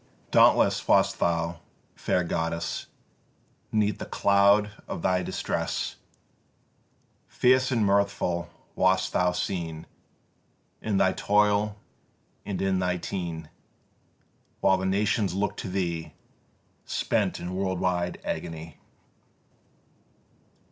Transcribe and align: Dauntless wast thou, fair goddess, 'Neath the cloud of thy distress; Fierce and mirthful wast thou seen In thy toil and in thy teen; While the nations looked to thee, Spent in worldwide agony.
Dauntless 0.31 0.87
wast 0.87 1.19
thou, 1.19 1.59
fair 1.95 2.23
goddess, 2.23 2.87
'Neath 3.71 3.99
the 3.99 4.07
cloud 4.07 4.71
of 4.87 5.03
thy 5.03 5.21
distress; 5.21 5.97
Fierce 7.27 7.71
and 7.71 7.85
mirthful 7.85 8.49
wast 8.75 9.13
thou 9.13 9.31
seen 9.31 9.85
In 10.81 10.97
thy 10.97 11.13
toil 11.13 11.77
and 12.47 12.59
in 12.63 12.79
thy 12.79 12.97
teen; 12.97 13.51
While 14.59 14.77
the 14.77 14.87
nations 14.87 15.35
looked 15.35 15.59
to 15.59 15.69
thee, 15.69 16.15
Spent 16.83 17.39
in 17.39 17.53
worldwide 17.53 18.19
agony. 18.25 18.77